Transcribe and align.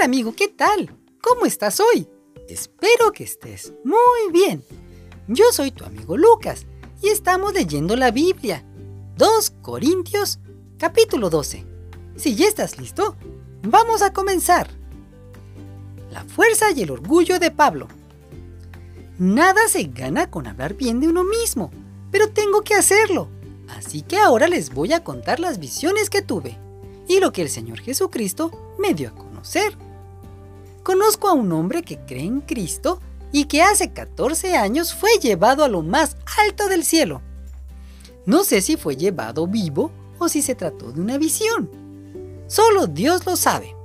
Hola 0.00 0.06
amigo, 0.06 0.32
¿qué 0.34 0.48
tal? 0.48 0.96
¿Cómo 1.20 1.44
estás 1.44 1.78
hoy? 1.78 2.08
Espero 2.48 3.12
que 3.12 3.22
estés 3.22 3.74
muy 3.84 4.32
bien. 4.32 4.64
Yo 5.28 5.44
soy 5.52 5.72
tu 5.72 5.84
amigo 5.84 6.16
Lucas 6.16 6.64
y 7.02 7.08
estamos 7.08 7.52
leyendo 7.52 7.94
la 7.96 8.10
Biblia. 8.10 8.64
2 9.18 9.50
Corintios, 9.60 10.38
capítulo 10.78 11.28
12. 11.28 11.66
Si 12.16 12.34
ya 12.34 12.46
estás 12.48 12.78
listo, 12.78 13.14
vamos 13.60 14.00
a 14.00 14.14
comenzar. 14.14 14.70
La 16.10 16.24
fuerza 16.24 16.70
y 16.70 16.80
el 16.80 16.92
orgullo 16.92 17.38
de 17.38 17.50
Pablo. 17.50 17.86
Nada 19.18 19.68
se 19.68 19.82
gana 19.82 20.30
con 20.30 20.46
hablar 20.46 20.72
bien 20.72 21.00
de 21.00 21.08
uno 21.08 21.24
mismo, 21.24 21.70
pero 22.10 22.30
tengo 22.30 22.62
que 22.62 22.74
hacerlo. 22.74 23.28
Así 23.68 24.00
que 24.00 24.16
ahora 24.16 24.48
les 24.48 24.72
voy 24.72 24.94
a 24.94 25.04
contar 25.04 25.40
las 25.40 25.58
visiones 25.58 26.08
que 26.08 26.22
tuve 26.22 26.56
y 27.06 27.20
lo 27.20 27.32
que 27.32 27.42
el 27.42 27.50
Señor 27.50 27.80
Jesucristo 27.80 28.50
me 28.78 28.94
dio 28.94 29.10
a 29.10 29.14
conocer. 29.14 29.89
Conozco 30.90 31.28
a 31.28 31.34
un 31.34 31.52
hombre 31.52 31.84
que 31.84 32.00
cree 32.00 32.24
en 32.24 32.40
Cristo 32.40 33.00
y 33.30 33.44
que 33.44 33.62
hace 33.62 33.92
14 33.92 34.56
años 34.56 34.92
fue 34.92 35.08
llevado 35.22 35.62
a 35.62 35.68
lo 35.68 35.82
más 35.82 36.16
alto 36.44 36.66
del 36.66 36.84
cielo. 36.84 37.22
No 38.26 38.42
sé 38.42 38.60
si 38.60 38.76
fue 38.76 38.96
llevado 38.96 39.46
vivo 39.46 39.92
o 40.18 40.28
si 40.28 40.42
se 40.42 40.56
trató 40.56 40.90
de 40.90 41.00
una 41.00 41.16
visión. 41.16 41.70
Solo 42.48 42.88
Dios 42.88 43.24
lo 43.24 43.36
sabe. 43.36 43.76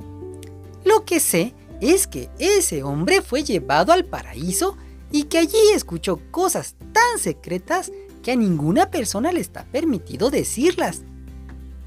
Lo 0.84 1.06
que 1.06 1.20
sé 1.20 1.54
es 1.80 2.08
que 2.08 2.32
ese 2.40 2.82
hombre 2.82 3.22
fue 3.22 3.44
llevado 3.44 3.94
al 3.94 4.06
paraíso 4.06 4.76
y 5.12 5.26
que 5.26 5.38
allí 5.38 5.60
escuchó 5.76 6.20
cosas 6.32 6.74
tan 6.92 7.20
secretas 7.20 7.92
que 8.24 8.32
a 8.32 8.36
ninguna 8.36 8.90
persona 8.90 9.32
le 9.32 9.42
está 9.42 9.66
permitido 9.66 10.32
decirlas. 10.32 11.04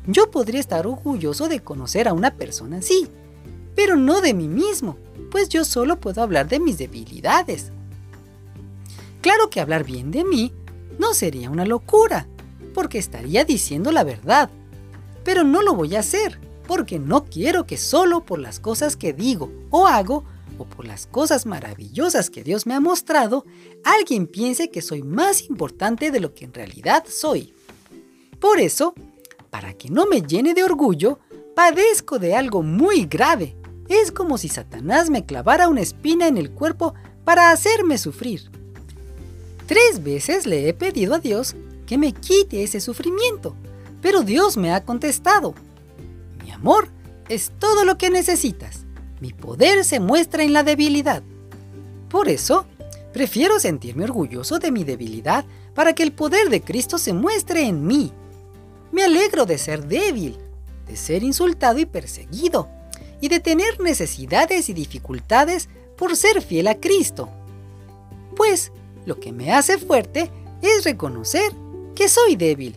Yo 0.06 0.30
podría 0.30 0.60
estar 0.60 0.86
orgulloso 0.86 1.48
de 1.48 1.58
conocer 1.58 2.06
a 2.06 2.12
una 2.12 2.36
persona 2.36 2.76
así, 2.76 3.08
pero 3.78 3.94
no 3.94 4.20
de 4.20 4.34
mí 4.34 4.48
mismo, 4.48 4.98
pues 5.30 5.48
yo 5.48 5.64
solo 5.64 6.00
puedo 6.00 6.20
hablar 6.20 6.48
de 6.48 6.58
mis 6.58 6.78
debilidades. 6.78 7.70
Claro 9.20 9.50
que 9.50 9.60
hablar 9.60 9.84
bien 9.84 10.10
de 10.10 10.24
mí 10.24 10.52
no 10.98 11.14
sería 11.14 11.48
una 11.48 11.64
locura, 11.64 12.26
porque 12.74 12.98
estaría 12.98 13.44
diciendo 13.44 13.92
la 13.92 14.02
verdad, 14.02 14.50
pero 15.22 15.44
no 15.44 15.62
lo 15.62 15.76
voy 15.76 15.94
a 15.94 16.00
hacer, 16.00 16.40
porque 16.66 16.98
no 16.98 17.26
quiero 17.26 17.66
que 17.66 17.76
solo 17.76 18.24
por 18.24 18.40
las 18.40 18.58
cosas 18.58 18.96
que 18.96 19.12
digo 19.12 19.52
o 19.70 19.86
hago 19.86 20.24
o 20.58 20.64
por 20.64 20.84
las 20.84 21.06
cosas 21.06 21.46
maravillosas 21.46 22.30
que 22.30 22.42
Dios 22.42 22.66
me 22.66 22.74
ha 22.74 22.80
mostrado, 22.80 23.46
alguien 23.84 24.26
piense 24.26 24.70
que 24.70 24.82
soy 24.82 25.04
más 25.04 25.48
importante 25.48 26.10
de 26.10 26.18
lo 26.18 26.34
que 26.34 26.46
en 26.46 26.52
realidad 26.52 27.04
soy. 27.08 27.54
Por 28.40 28.58
eso, 28.58 28.92
para 29.50 29.72
que 29.74 29.88
no 29.88 30.06
me 30.06 30.20
llene 30.20 30.52
de 30.52 30.64
orgullo, 30.64 31.20
padezco 31.54 32.18
de 32.18 32.34
algo 32.34 32.64
muy 32.64 33.04
grave. 33.04 33.57
Es 33.88 34.12
como 34.12 34.38
si 34.38 34.48
Satanás 34.48 35.10
me 35.10 35.24
clavara 35.24 35.68
una 35.68 35.80
espina 35.80 36.26
en 36.26 36.36
el 36.36 36.50
cuerpo 36.50 36.94
para 37.24 37.50
hacerme 37.50 37.98
sufrir. 37.98 38.50
Tres 39.66 40.02
veces 40.02 40.46
le 40.46 40.68
he 40.68 40.74
pedido 40.74 41.14
a 41.14 41.18
Dios 41.18 41.54
que 41.86 41.98
me 41.98 42.12
quite 42.12 42.62
ese 42.62 42.80
sufrimiento, 42.80 43.54
pero 44.02 44.22
Dios 44.22 44.56
me 44.56 44.72
ha 44.72 44.84
contestado, 44.84 45.54
mi 46.44 46.50
amor 46.50 46.88
es 47.28 47.52
todo 47.58 47.84
lo 47.84 47.98
que 47.98 48.10
necesitas. 48.10 48.84
Mi 49.20 49.32
poder 49.32 49.84
se 49.84 50.00
muestra 50.00 50.42
en 50.42 50.52
la 50.52 50.62
debilidad. 50.62 51.22
Por 52.08 52.28
eso, 52.28 52.66
prefiero 53.12 53.58
sentirme 53.58 54.04
orgulloso 54.04 54.58
de 54.58 54.70
mi 54.70 54.84
debilidad 54.84 55.44
para 55.74 55.92
que 55.92 56.02
el 56.02 56.12
poder 56.12 56.48
de 56.50 56.62
Cristo 56.62 56.98
se 56.98 57.12
muestre 57.12 57.66
en 57.66 57.86
mí. 57.86 58.12
Me 58.92 59.04
alegro 59.04 59.44
de 59.44 59.58
ser 59.58 59.86
débil, 59.86 60.38
de 60.86 60.96
ser 60.96 61.22
insultado 61.22 61.78
y 61.78 61.86
perseguido, 61.86 62.68
y 63.20 63.28
de 63.28 63.40
tener 63.40 63.80
necesidades 63.80 64.68
y 64.68 64.74
dificultades 64.74 65.68
por 65.96 66.16
ser 66.16 66.42
fiel 66.42 66.68
a 66.68 66.76
Cristo. 66.76 67.28
Pues 68.36 68.72
lo 69.06 69.18
que 69.18 69.32
me 69.32 69.52
hace 69.52 69.78
fuerte 69.78 70.30
es 70.62 70.84
reconocer 70.84 71.52
que 71.94 72.08
soy 72.08 72.36
débil. 72.36 72.76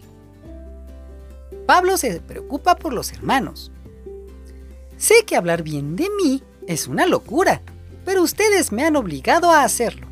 Pablo 1.68 1.98
se 1.98 2.20
preocupa 2.20 2.76
por 2.76 2.94
los 2.94 3.12
hermanos. 3.12 3.72
Sé 4.98 5.24
que 5.26 5.36
hablar 5.36 5.64
bien 5.64 5.96
de 5.96 6.10
mí 6.22 6.44
es 6.68 6.88
una 6.88 7.06
locura, 7.06 7.62
pero 8.06 8.24
ustedes 8.24 8.72
me 8.72 8.84
han 8.84 8.96
obligado 8.96 9.52
a 9.52 9.64
hacerlo. 9.64 10.08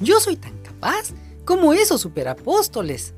Yo 0.00 0.20
soy 0.20 0.36
tan 0.36 0.56
capaz 0.58 1.12
como 1.44 1.72
esos 1.72 2.00
superapóstoles, 2.00 3.14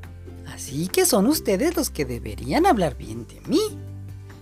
así 0.47 0.89
que 0.89 1.07
son 1.07 1.27
ustedes 1.27 1.77
los 1.77 1.91
que 1.91 2.05
deberían 2.05 2.67
hablar 2.67 2.97
bien 2.97 3.27
de 3.27 3.41
mí. 3.49 3.61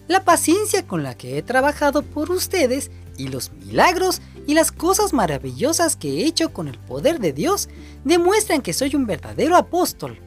La 0.06 0.25
paciencia 0.25 0.87
con 0.87 1.03
la 1.03 1.16
que 1.16 1.38
he 1.38 1.42
trabajado 1.42 2.03
por 2.03 2.31
ustedes 2.31 2.91
y 3.16 3.28
los 3.28 3.53
milagros 3.53 4.20
y 4.47 4.54
las 4.54 4.70
cosas 4.70 5.12
maravillosas 5.12 5.97
que 5.97 6.20
he 6.20 6.26
hecho 6.26 6.53
con 6.53 6.69
el 6.69 6.78
poder 6.78 7.20
de 7.20 7.32
Dios 7.32 7.69
demuestran 8.04 8.60
que 8.60 8.75
soy 8.75 8.94
un 8.94 9.06
verdadero 9.06 9.56
apóstol. 9.56 10.19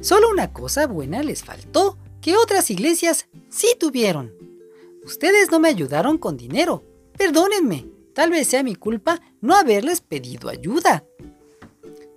Solo 0.00 0.30
una 0.30 0.52
cosa 0.52 0.86
buena 0.88 1.22
les 1.22 1.44
faltó 1.44 1.96
que 2.20 2.36
otras 2.36 2.70
iglesias 2.70 3.28
sí 3.48 3.68
tuvieron. 3.78 4.32
Ustedes 5.04 5.50
no 5.50 5.60
me 5.60 5.68
ayudaron 5.68 6.18
con 6.18 6.36
dinero. 6.36 6.84
Perdónenme. 7.16 7.86
Tal 8.14 8.30
vez 8.30 8.48
sea 8.48 8.62
mi 8.62 8.74
culpa 8.74 9.20
no 9.40 9.54
haberles 9.54 10.00
pedido 10.00 10.48
ayuda. 10.48 11.04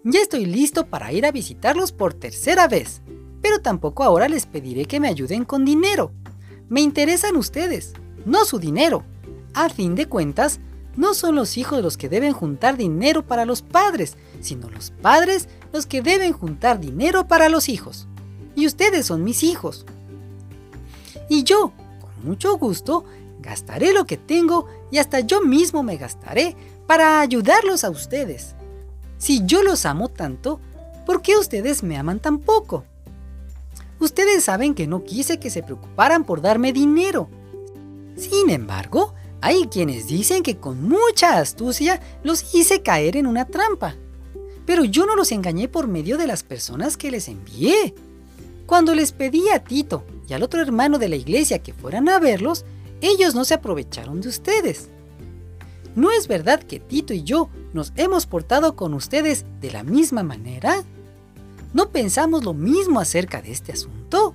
Ya 0.03 0.19
estoy 0.19 0.45
listo 0.45 0.87
para 0.87 1.11
ir 1.11 1.25
a 1.25 1.31
visitarlos 1.31 1.91
por 1.91 2.13
tercera 2.13 2.67
vez, 2.67 3.01
pero 3.41 3.59
tampoco 3.59 4.03
ahora 4.03 4.27
les 4.27 4.45
pediré 4.45 4.85
que 4.85 4.99
me 4.99 5.07
ayuden 5.07 5.45
con 5.45 5.63
dinero. 5.63 6.11
Me 6.67 6.81
interesan 6.81 7.35
ustedes, 7.35 7.93
no 8.25 8.45
su 8.45 8.59
dinero. 8.59 9.03
A 9.53 9.69
fin 9.69 9.95
de 9.95 10.07
cuentas, 10.07 10.59
no 10.95 11.13
son 11.13 11.35
los 11.35 11.57
hijos 11.57 11.83
los 11.83 11.97
que 11.97 12.09
deben 12.09 12.33
juntar 12.33 12.77
dinero 12.77 13.25
para 13.25 13.45
los 13.45 13.61
padres, 13.61 14.17
sino 14.41 14.69
los 14.69 14.91
padres 14.91 15.47
los 15.73 15.85
que 15.85 16.01
deben 16.01 16.33
juntar 16.33 16.79
dinero 16.79 17.27
para 17.27 17.49
los 17.49 17.69
hijos. 17.69 18.07
Y 18.55 18.65
ustedes 18.65 19.05
son 19.05 19.23
mis 19.23 19.43
hijos. 19.43 19.85
Y 21.29 21.43
yo, 21.43 21.73
mucho 22.23 22.57
gusto, 22.57 23.05
gastaré 23.39 23.93
lo 23.93 24.05
que 24.05 24.17
tengo 24.17 24.67
y 24.91 24.97
hasta 24.97 25.19
yo 25.19 25.41
mismo 25.41 25.83
me 25.83 25.97
gastaré 25.97 26.55
para 26.87 27.19
ayudarlos 27.19 27.83
a 27.83 27.89
ustedes. 27.89 28.55
Si 29.17 29.45
yo 29.45 29.63
los 29.63 29.85
amo 29.85 30.09
tanto, 30.09 30.59
¿por 31.05 31.21
qué 31.21 31.37
ustedes 31.37 31.83
me 31.83 31.97
aman 31.97 32.19
tan 32.19 32.39
poco? 32.39 32.85
Ustedes 33.99 34.43
saben 34.43 34.73
que 34.73 34.87
no 34.87 35.03
quise 35.03 35.39
que 35.39 35.49
se 35.49 35.63
preocuparan 35.63 36.25
por 36.25 36.41
darme 36.41 36.73
dinero. 36.73 37.29
Sin 38.17 38.49
embargo, 38.49 39.13
hay 39.41 39.67
quienes 39.67 40.07
dicen 40.07 40.43
que 40.43 40.57
con 40.57 40.87
mucha 40.87 41.37
astucia 41.37 42.01
los 42.23 42.53
hice 42.53 42.81
caer 42.81 43.17
en 43.17 43.27
una 43.27 43.45
trampa. 43.45 43.95
Pero 44.65 44.83
yo 44.83 45.05
no 45.05 45.15
los 45.15 45.31
engañé 45.31 45.67
por 45.67 45.87
medio 45.87 46.17
de 46.17 46.27
las 46.27 46.43
personas 46.43 46.97
que 46.97 47.11
les 47.11 47.27
envié. 47.27 47.93
Cuando 48.65 48.95
les 48.95 49.11
pedí 49.11 49.49
a 49.49 49.59
Tito 49.59 50.03
y 50.27 50.33
al 50.33 50.43
otro 50.43 50.61
hermano 50.61 50.97
de 50.97 51.09
la 51.09 51.15
iglesia 51.15 51.59
que 51.59 51.73
fueran 51.73 52.09
a 52.09 52.19
verlos, 52.19 52.65
ellos 53.01 53.35
no 53.35 53.45
se 53.45 53.53
aprovecharon 53.53 54.21
de 54.21 54.29
ustedes. 54.29 54.89
¿No 55.95 56.11
es 56.11 56.27
verdad 56.27 56.61
que 56.63 56.79
Tito 56.79 57.13
y 57.13 57.23
yo 57.23 57.49
nos 57.73 57.93
hemos 57.95 58.25
portado 58.25 58.75
con 58.75 58.93
ustedes 58.93 59.45
de 59.61 59.71
la 59.71 59.83
misma 59.83 60.23
manera? 60.23 60.83
¿No 61.75 61.91
pensamos 61.91 62.45
lo 62.45 62.53
mismo 62.53 63.01
acerca 63.01 63.41
de 63.41 63.51
este 63.51 63.73
asunto? 63.73 64.33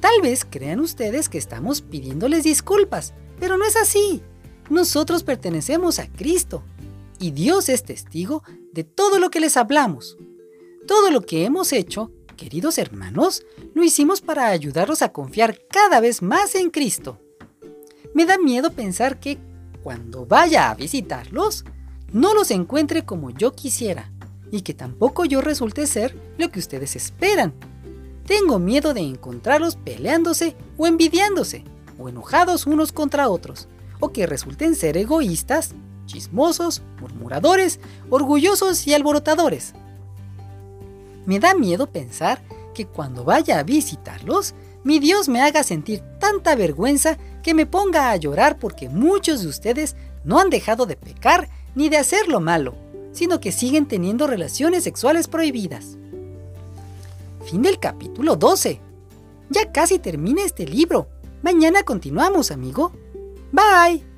Tal 0.00 0.22
vez 0.22 0.46
crean 0.48 0.80
ustedes 0.80 1.28
que 1.28 1.36
estamos 1.36 1.82
pidiéndoles 1.82 2.42
disculpas, 2.42 3.12
pero 3.38 3.58
no 3.58 3.66
es 3.66 3.76
así. 3.76 4.22
Nosotros 4.70 5.24
pertenecemos 5.24 5.98
a 5.98 6.10
Cristo 6.10 6.62
y 7.18 7.32
Dios 7.32 7.68
es 7.68 7.84
testigo 7.84 8.42
de 8.72 8.82
todo 8.82 9.18
lo 9.18 9.30
que 9.30 9.40
les 9.40 9.58
hablamos. 9.58 10.16
Todo 10.86 11.10
lo 11.10 11.20
que 11.20 11.44
hemos 11.44 11.70
hecho 11.74 12.10
Queridos 12.34 12.78
hermanos, 12.78 13.44
lo 13.74 13.84
hicimos 13.84 14.22
para 14.22 14.48
ayudarlos 14.48 15.02
a 15.02 15.12
confiar 15.12 15.58
cada 15.70 16.00
vez 16.00 16.22
más 16.22 16.54
en 16.54 16.70
Cristo. 16.70 17.20
Me 18.14 18.24
da 18.24 18.38
miedo 18.38 18.72
pensar 18.72 19.20
que 19.20 19.36
cuando 19.82 20.24
vaya 20.24 20.70
a 20.70 20.74
visitarlos, 20.74 21.66
no 22.10 22.32
los 22.32 22.50
encuentre 22.50 23.04
como 23.04 23.28
yo 23.30 23.52
quisiera 23.52 24.10
y 24.52 24.60
que 24.60 24.74
tampoco 24.74 25.24
yo 25.24 25.40
resulte 25.40 25.88
ser 25.88 26.16
lo 26.38 26.52
que 26.52 26.60
ustedes 26.60 26.94
esperan. 26.94 27.54
Tengo 28.26 28.60
miedo 28.60 28.94
de 28.94 29.00
encontrarlos 29.00 29.74
peleándose 29.74 30.54
o 30.76 30.86
envidiándose, 30.86 31.64
o 31.98 32.08
enojados 32.08 32.66
unos 32.66 32.92
contra 32.92 33.28
otros, 33.28 33.66
o 33.98 34.12
que 34.12 34.26
resulten 34.26 34.76
ser 34.76 34.96
egoístas, 34.96 35.74
chismosos, 36.06 36.82
murmuradores, 37.00 37.80
orgullosos 38.10 38.86
y 38.86 38.94
alborotadores. 38.94 39.72
Me 41.24 41.40
da 41.40 41.54
miedo 41.54 41.86
pensar 41.86 42.42
que 42.74 42.86
cuando 42.86 43.24
vaya 43.24 43.58
a 43.58 43.62
visitarlos, 43.62 44.54
mi 44.84 44.98
Dios 44.98 45.28
me 45.28 45.40
haga 45.40 45.62
sentir 45.62 46.02
tanta 46.20 46.54
vergüenza 46.56 47.16
que 47.42 47.54
me 47.54 47.66
ponga 47.66 48.10
a 48.10 48.16
llorar 48.16 48.58
porque 48.58 48.88
muchos 48.88 49.42
de 49.42 49.48
ustedes 49.48 49.96
no 50.24 50.38
han 50.40 50.50
dejado 50.50 50.84
de 50.84 50.96
pecar 50.96 51.48
ni 51.74 51.88
de 51.88 51.96
hacer 51.96 52.28
lo 52.28 52.40
malo, 52.40 52.74
sino 53.12 53.40
que 53.40 53.52
siguen 53.52 53.86
teniendo 53.86 54.26
relaciones 54.26 54.84
sexuales 54.84 55.28
prohibidas. 55.28 55.98
Fin 57.44 57.62
del 57.62 57.78
capítulo 57.78 58.36
12. 58.36 58.80
Ya 59.50 59.72
casi 59.72 59.98
termina 59.98 60.42
este 60.44 60.66
libro. 60.66 61.08
Mañana 61.42 61.82
continuamos, 61.82 62.50
amigo. 62.50 62.92
Bye. 63.52 64.11